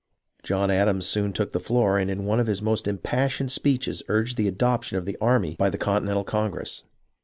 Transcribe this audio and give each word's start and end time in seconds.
John 0.41 0.71
Adams 0.71 1.05
soon 1.05 1.31
took 1.31 1.51
the 1.51 1.59
floor 1.59 1.99
and 1.99 2.09
in 2.09 2.25
one 2.25 2.39
of 2.39 2.47
his 2.47 2.59
most 2.59 2.87
impassioned 2.87 3.51
speeches 3.51 4.01
urged 4.07 4.35
the 4.35 4.47
adoption 4.47 4.97
of 4.97 5.05
the 5.05 5.15
army 5.21 5.55
by 5.59 5.69
the 5.69 5.77
Continen 5.77 6.13
tal 6.15 6.23
Congress. 6.23 6.83